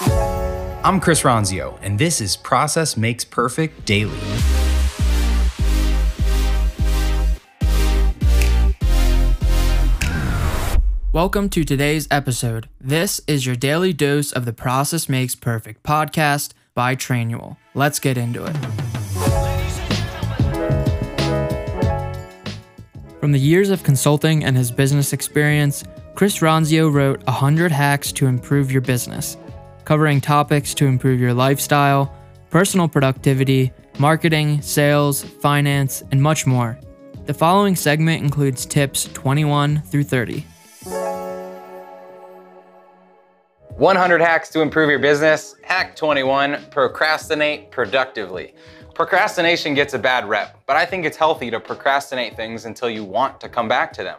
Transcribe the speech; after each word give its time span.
I'm 0.00 1.00
Chris 1.00 1.22
Ronzio, 1.22 1.76
and 1.82 1.98
this 1.98 2.20
is 2.20 2.36
Process 2.36 2.96
Makes 2.96 3.24
Perfect 3.24 3.84
Daily. 3.84 4.16
Welcome 11.12 11.48
to 11.48 11.64
today's 11.64 12.06
episode. 12.12 12.68
This 12.80 13.20
is 13.26 13.44
your 13.44 13.56
daily 13.56 13.92
dose 13.92 14.30
of 14.30 14.44
the 14.44 14.52
Process 14.52 15.08
Makes 15.08 15.34
Perfect 15.34 15.82
podcast 15.82 16.52
by 16.74 16.94
Trainual. 16.94 17.56
Let's 17.74 17.98
get 17.98 18.16
into 18.16 18.44
it. 18.44 18.56
From 23.18 23.32
the 23.32 23.40
years 23.40 23.70
of 23.70 23.82
consulting 23.82 24.44
and 24.44 24.56
his 24.56 24.70
business 24.70 25.12
experience, 25.12 25.82
Chris 26.14 26.38
Ronzio 26.38 26.92
wrote 26.92 27.24
100 27.24 27.72
Hacks 27.72 28.12
to 28.12 28.26
Improve 28.26 28.70
Your 28.70 28.80
Business, 28.82 29.36
covering 29.88 30.20
topics 30.20 30.74
to 30.74 30.84
improve 30.84 31.18
your 31.18 31.32
lifestyle, 31.32 32.14
personal 32.50 32.86
productivity, 32.86 33.72
marketing, 33.98 34.60
sales, 34.60 35.24
finance, 35.24 36.04
and 36.10 36.22
much 36.22 36.46
more. 36.46 36.78
The 37.24 37.32
following 37.32 37.74
segment 37.74 38.22
includes 38.22 38.66
tips 38.66 39.04
21 39.14 39.80
through 39.80 40.04
30. 40.04 40.44
100 43.78 44.20
hacks 44.20 44.50
to 44.50 44.60
improve 44.60 44.90
your 44.90 44.98
business. 44.98 45.54
Hack 45.62 45.96
21 45.96 46.66
procrastinate 46.70 47.70
productively. 47.70 48.54
Procrastination 48.92 49.72
gets 49.72 49.94
a 49.94 49.98
bad 49.98 50.28
rep, 50.28 50.60
but 50.66 50.76
I 50.76 50.84
think 50.84 51.06
it's 51.06 51.16
healthy 51.16 51.50
to 51.50 51.60
procrastinate 51.60 52.36
things 52.36 52.66
until 52.66 52.90
you 52.90 53.04
want 53.04 53.40
to 53.40 53.48
come 53.48 53.68
back 53.68 53.94
to 53.94 54.02
them. 54.02 54.18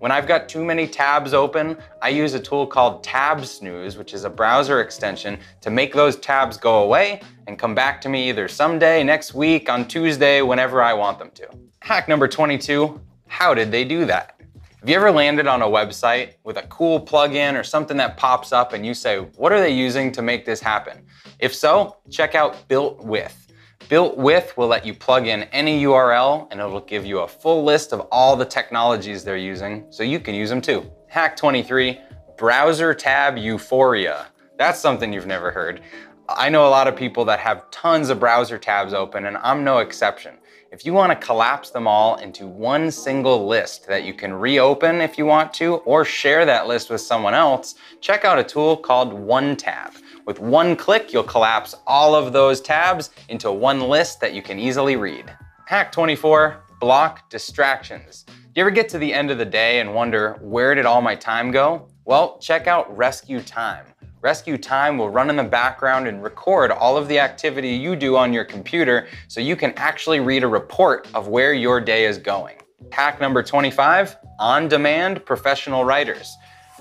When 0.00 0.10
I've 0.10 0.26
got 0.26 0.48
too 0.48 0.64
many 0.64 0.86
tabs 0.88 1.34
open, 1.34 1.76
I 2.00 2.08
use 2.08 2.32
a 2.32 2.40
tool 2.40 2.66
called 2.66 3.04
Tab 3.04 3.44
Snooze, 3.44 3.98
which 3.98 4.14
is 4.14 4.24
a 4.24 4.30
browser 4.30 4.80
extension 4.80 5.38
to 5.60 5.68
make 5.68 5.92
those 5.92 6.16
tabs 6.16 6.56
go 6.56 6.84
away 6.84 7.20
and 7.46 7.58
come 7.58 7.74
back 7.74 8.00
to 8.00 8.08
me 8.08 8.30
either 8.30 8.48
someday, 8.48 9.04
next 9.04 9.34
week, 9.34 9.68
on 9.68 9.86
Tuesday, 9.86 10.40
whenever 10.40 10.82
I 10.82 10.94
want 10.94 11.18
them 11.18 11.30
to. 11.32 11.48
Hack 11.80 12.08
number 12.08 12.26
22 12.26 12.98
How 13.26 13.52
did 13.52 13.70
they 13.70 13.84
do 13.84 14.06
that? 14.06 14.40
Have 14.80 14.88
you 14.88 14.96
ever 14.96 15.10
landed 15.10 15.46
on 15.46 15.60
a 15.60 15.66
website 15.66 16.36
with 16.44 16.56
a 16.56 16.62
cool 16.68 17.04
plugin 17.04 17.60
or 17.60 17.62
something 17.62 17.98
that 17.98 18.16
pops 18.16 18.54
up 18.54 18.72
and 18.72 18.86
you 18.86 18.94
say, 18.94 19.18
what 19.36 19.52
are 19.52 19.60
they 19.60 19.68
using 19.68 20.10
to 20.12 20.22
make 20.22 20.46
this 20.46 20.60
happen? 20.60 21.04
If 21.40 21.54
so, 21.54 21.98
check 22.08 22.34
out 22.34 22.66
Built 22.68 23.04
With. 23.04 23.49
Built 23.90 24.16
With 24.16 24.56
will 24.56 24.68
let 24.68 24.86
you 24.86 24.94
plug 24.94 25.26
in 25.26 25.42
any 25.50 25.82
URL 25.82 26.46
and 26.52 26.60
it'll 26.60 26.78
give 26.78 27.04
you 27.04 27.18
a 27.18 27.26
full 27.26 27.64
list 27.64 27.92
of 27.92 28.02
all 28.12 28.36
the 28.36 28.44
technologies 28.44 29.24
they're 29.24 29.36
using 29.36 29.84
so 29.90 30.04
you 30.04 30.20
can 30.20 30.32
use 30.32 30.48
them 30.48 30.60
too. 30.60 30.88
Hack 31.08 31.36
23, 31.36 31.98
browser 32.38 32.94
tab 32.94 33.36
euphoria. 33.36 34.28
That's 34.56 34.78
something 34.78 35.12
you've 35.12 35.26
never 35.26 35.50
heard. 35.50 35.80
I 36.28 36.50
know 36.50 36.68
a 36.68 36.70
lot 36.70 36.86
of 36.86 36.94
people 36.94 37.24
that 37.24 37.40
have 37.40 37.68
tons 37.72 38.10
of 38.10 38.20
browser 38.20 38.58
tabs 38.58 38.94
open 38.94 39.26
and 39.26 39.36
I'm 39.38 39.64
no 39.64 39.78
exception. 39.78 40.36
If 40.72 40.86
you 40.86 40.92
want 40.92 41.10
to 41.10 41.26
collapse 41.26 41.70
them 41.70 41.88
all 41.88 42.14
into 42.18 42.46
one 42.46 42.92
single 42.92 43.48
list 43.48 43.88
that 43.88 44.04
you 44.04 44.14
can 44.14 44.32
reopen 44.32 45.00
if 45.00 45.18
you 45.18 45.26
want 45.26 45.52
to, 45.54 45.78
or 45.78 46.04
share 46.04 46.44
that 46.44 46.68
list 46.68 46.90
with 46.90 47.00
someone 47.00 47.34
else, 47.34 47.74
check 48.00 48.24
out 48.24 48.38
a 48.38 48.44
tool 48.44 48.76
called 48.76 49.12
OneTab. 49.12 50.00
With 50.26 50.38
one 50.38 50.76
click, 50.76 51.12
you'll 51.12 51.24
collapse 51.24 51.74
all 51.88 52.14
of 52.14 52.32
those 52.32 52.60
tabs 52.60 53.10
into 53.28 53.50
one 53.50 53.80
list 53.80 54.20
that 54.20 54.32
you 54.32 54.42
can 54.42 54.60
easily 54.60 54.94
read. 54.94 55.34
Hack 55.66 55.90
24, 55.90 56.62
block 56.78 57.28
distractions. 57.30 58.24
Do 58.28 58.32
you 58.54 58.60
ever 58.60 58.70
get 58.70 58.88
to 58.90 58.98
the 58.98 59.12
end 59.12 59.32
of 59.32 59.38
the 59.38 59.44
day 59.44 59.80
and 59.80 59.92
wonder, 59.92 60.38
where 60.40 60.76
did 60.76 60.86
all 60.86 61.02
my 61.02 61.16
time 61.16 61.50
go? 61.50 61.88
Well, 62.04 62.38
check 62.38 62.68
out 62.68 62.96
Rescue 62.96 63.40
Time. 63.40 63.86
Rescue 64.22 64.58
Time 64.58 64.98
will 64.98 65.08
run 65.08 65.30
in 65.30 65.36
the 65.36 65.44
background 65.44 66.06
and 66.06 66.22
record 66.22 66.70
all 66.70 66.98
of 66.98 67.08
the 67.08 67.18
activity 67.18 67.70
you 67.70 67.96
do 67.96 68.16
on 68.16 68.34
your 68.34 68.44
computer 68.44 69.08
so 69.28 69.40
you 69.40 69.56
can 69.56 69.72
actually 69.76 70.20
read 70.20 70.44
a 70.44 70.46
report 70.46 71.08
of 71.14 71.28
where 71.28 71.54
your 71.54 71.80
day 71.80 72.04
is 72.04 72.18
going. 72.18 72.56
Hack 72.92 73.18
number 73.18 73.42
25 73.42 74.16
on 74.38 74.68
demand 74.68 75.24
professional 75.24 75.86
writers. 75.86 76.36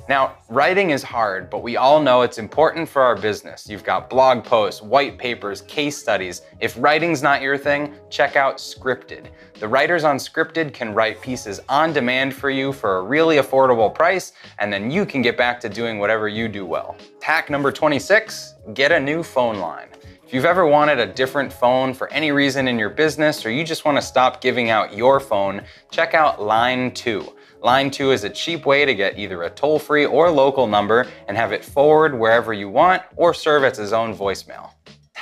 Now, 0.10 0.38
writing 0.50 0.90
is 0.90 1.04
hard, 1.04 1.52
but 1.52 1.62
we 1.62 1.78
all 1.78 2.02
know 2.02 2.24
it's 2.24 2.40
important 2.40 2.90
for 2.90 3.04
our 3.04 3.16
business. 3.16 3.70
You've 3.70 3.84
got 3.84 4.10
blog 4.10 4.44
posts, 4.44 4.82
white 4.82 5.20
papers, 5.20 5.62
case 5.62 6.00
studies. 6.00 6.42
If 6.60 6.76
writing's 6.80 7.22
not 7.22 7.44
your 7.44 7.60
thing, 7.60 7.94
check 8.10 8.36
out 8.36 8.58
Scripted. 8.58 9.28
The 9.60 9.68
writers 9.68 10.04
on 10.04 10.18
Scripted 10.18 10.74
can 10.74 10.96
write 10.96 11.22
pieces 11.22 11.60
on 11.70 11.94
demand 11.94 12.34
for 12.34 12.50
you 12.50 12.74
for 12.74 12.98
a 12.98 13.04
really 13.04 13.36
affordable 13.36 13.94
price, 13.94 14.34
and 14.58 14.74
then 14.74 14.90
you 14.90 15.06
can 15.06 15.22
get 15.22 15.38
back 15.38 15.60
to 15.60 15.70
doing 15.70 16.00
whatever 16.00 16.28
you 16.28 16.48
do 16.48 16.66
well. 16.66 16.98
Hack 17.22 17.52
number 17.52 17.72
26 17.72 18.56
get 18.74 18.92
a 18.92 19.00
new 19.00 19.22
phone 19.22 19.60
line. 19.60 19.90
If 20.26 20.34
you've 20.34 20.46
ever 20.46 20.66
wanted 20.66 20.98
a 20.98 21.06
different 21.06 21.54
phone 21.54 21.94
for 21.94 22.12
any 22.12 22.32
reason 22.32 22.68
in 22.68 22.80
your 22.80 22.90
business, 22.90 23.46
or 23.46 23.52
you 23.52 23.64
just 23.64 23.86
want 23.86 23.96
to 23.98 24.02
stop 24.02 24.42
giving 24.42 24.72
out 24.72 24.92
your 24.92 25.20
phone, 25.20 25.62
check 25.92 26.16
out 26.16 26.42
Line 26.42 26.92
2. 26.96 27.32
Line 27.62 27.92
2 27.92 28.12
is 28.12 28.24
a 28.24 28.30
cheap 28.30 28.66
way 28.66 28.86
to 28.86 28.96
get 28.96 29.20
either 29.20 29.44
a 29.44 29.50
toll 29.50 29.80
free 29.80 30.06
or 30.06 30.32
local 30.32 30.66
number 30.66 31.08
and 31.28 31.36
have 31.36 31.52
it 31.52 31.66
forward 31.66 32.18
wherever 32.18 32.54
you 32.54 32.70
want 32.70 33.04
or 33.18 33.34
serve 33.34 33.66
as 33.66 33.78
its 33.80 33.92
own 33.92 34.16
voicemail. 34.16 34.72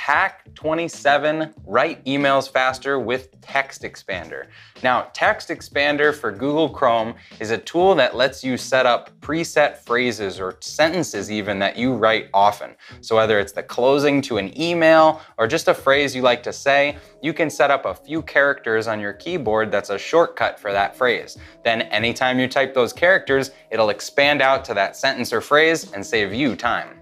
Hack 0.08 0.46
27 0.54 1.52
Write 1.66 2.02
emails 2.06 2.50
faster 2.50 2.98
with 2.98 3.38
Text 3.42 3.82
Expander. 3.82 4.46
Now, 4.82 5.10
Text 5.12 5.50
Expander 5.50 6.14
for 6.14 6.32
Google 6.32 6.70
Chrome 6.70 7.14
is 7.40 7.50
a 7.50 7.58
tool 7.58 7.94
that 7.96 8.16
lets 8.16 8.42
you 8.42 8.56
set 8.56 8.86
up 8.86 9.10
preset 9.20 9.76
phrases 9.76 10.40
or 10.40 10.56
sentences 10.60 11.30
even 11.30 11.58
that 11.58 11.76
you 11.76 11.92
write 11.92 12.30
often. 12.32 12.74
So 13.02 13.16
whether 13.16 13.38
it's 13.38 13.52
the 13.52 13.62
closing 13.62 14.22
to 14.22 14.38
an 14.38 14.58
email 14.58 15.20
or 15.36 15.46
just 15.46 15.68
a 15.68 15.74
phrase 15.74 16.16
you 16.16 16.22
like 16.22 16.42
to 16.44 16.54
say, 16.54 16.96
you 17.22 17.34
can 17.34 17.50
set 17.50 17.70
up 17.70 17.84
a 17.84 17.94
few 17.94 18.22
characters 18.22 18.86
on 18.86 19.00
your 19.00 19.12
keyboard 19.12 19.70
that's 19.70 19.90
a 19.90 19.98
shortcut 19.98 20.58
for 20.58 20.72
that 20.72 20.96
phrase. 20.96 21.36
Then 21.64 21.82
anytime 21.82 22.38
you 22.38 22.48
type 22.48 22.72
those 22.72 22.94
characters, 22.94 23.50
it'll 23.70 23.90
expand 23.90 24.40
out 24.40 24.64
to 24.64 24.72
that 24.72 24.96
sentence 24.96 25.34
or 25.34 25.42
phrase 25.42 25.92
and 25.92 26.06
save 26.06 26.32
you 26.32 26.56
time. 26.56 26.98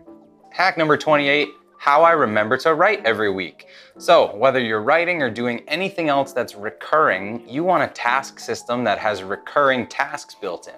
Hack 0.51 0.77
number 0.77 0.97
28 0.97 1.51
how 1.87 2.03
I 2.03 2.11
remember 2.11 2.57
to 2.57 2.75
write 2.75 3.07
every 3.07 3.31
week. 3.31 3.69
So, 3.97 4.35
whether 4.35 4.59
you're 4.59 4.83
writing 4.83 5.23
or 5.23 5.31
doing 5.31 5.63
anything 5.69 6.09
else 6.09 6.33
that's 6.33 6.57
recurring, 6.57 7.49
you 7.49 7.63
want 7.63 7.85
a 7.85 7.95
task 7.95 8.41
system 8.41 8.83
that 8.83 8.99
has 8.99 9.23
recurring 9.23 9.87
tasks 9.87 10.35
built 10.35 10.67
in. 10.67 10.75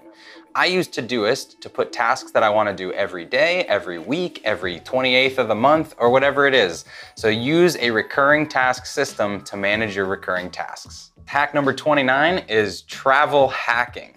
I 0.54 0.66
use 0.66 0.86
Todoist 0.86 1.60
to 1.60 1.70
put 1.70 1.92
tasks 1.92 2.32
that 2.32 2.42
I 2.42 2.50
want 2.50 2.68
to 2.68 2.74
do 2.74 2.92
every 2.92 3.24
day, 3.24 3.64
every 3.64 3.98
week, 3.98 4.42
every 4.44 4.80
28th 4.80 5.38
of 5.38 5.48
the 5.48 5.54
month, 5.54 5.94
or 5.96 6.10
whatever 6.10 6.46
it 6.46 6.52
is. 6.52 6.84
So, 7.14 7.28
use 7.28 7.76
a 7.76 7.90
recurring 7.90 8.46
task 8.46 8.84
system 8.84 9.40
to 9.44 9.56
manage 9.56 9.96
your 9.96 10.04
recurring 10.04 10.50
tasks. 10.50 11.12
Hack 11.24 11.54
number 11.54 11.72
29 11.72 12.44
is 12.50 12.82
travel 12.82 13.48
hacking. 13.48 14.12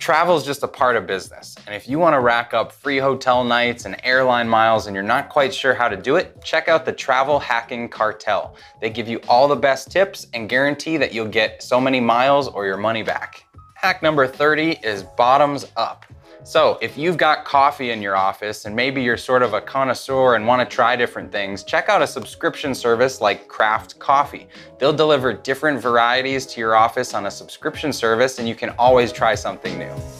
Travel 0.00 0.34
is 0.34 0.44
just 0.44 0.62
a 0.62 0.68
part 0.68 0.96
of 0.96 1.06
business. 1.06 1.54
And 1.66 1.74
if 1.74 1.86
you 1.86 1.98
want 1.98 2.14
to 2.14 2.20
rack 2.20 2.54
up 2.54 2.72
free 2.72 2.96
hotel 2.96 3.44
nights 3.44 3.84
and 3.84 4.00
airline 4.02 4.48
miles 4.48 4.86
and 4.86 4.94
you're 4.94 5.04
not 5.04 5.28
quite 5.28 5.52
sure 5.52 5.74
how 5.74 5.90
to 5.90 5.96
do 5.96 6.16
it, 6.16 6.42
check 6.42 6.68
out 6.68 6.86
the 6.86 6.92
Travel 6.92 7.38
Hacking 7.38 7.90
Cartel. 7.90 8.56
They 8.80 8.88
give 8.88 9.08
you 9.08 9.20
all 9.28 9.46
the 9.46 9.56
best 9.56 9.90
tips 9.90 10.26
and 10.32 10.48
guarantee 10.48 10.96
that 10.96 11.12
you'll 11.12 11.28
get 11.28 11.62
so 11.62 11.78
many 11.78 12.00
miles 12.00 12.48
or 12.48 12.64
your 12.64 12.78
money 12.78 13.02
back. 13.02 13.44
Hack 13.74 14.02
number 14.02 14.26
30 14.26 14.78
is 14.82 15.02
bottoms 15.02 15.66
up. 15.76 16.06
So, 16.42 16.78
if 16.80 16.96
you've 16.96 17.18
got 17.18 17.44
coffee 17.44 17.90
in 17.90 18.00
your 18.00 18.16
office 18.16 18.64
and 18.64 18.74
maybe 18.74 19.02
you're 19.02 19.18
sort 19.18 19.42
of 19.42 19.52
a 19.52 19.60
connoisseur 19.60 20.36
and 20.36 20.46
want 20.46 20.68
to 20.68 20.74
try 20.74 20.96
different 20.96 21.30
things, 21.30 21.62
check 21.62 21.88
out 21.88 22.00
a 22.00 22.06
subscription 22.06 22.74
service 22.74 23.20
like 23.20 23.46
Craft 23.46 23.98
Coffee. 23.98 24.48
They'll 24.78 24.92
deliver 24.92 25.34
different 25.34 25.82
varieties 25.82 26.46
to 26.46 26.60
your 26.60 26.74
office 26.74 27.12
on 27.12 27.26
a 27.26 27.30
subscription 27.30 27.92
service, 27.92 28.38
and 28.38 28.48
you 28.48 28.54
can 28.54 28.70
always 28.78 29.12
try 29.12 29.34
something 29.34 29.78
new. 29.78 30.19